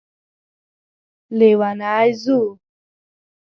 [1.37, 2.39] لیونی ځو